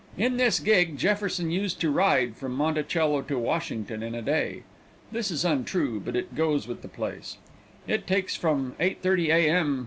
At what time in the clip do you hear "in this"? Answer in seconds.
0.17-0.59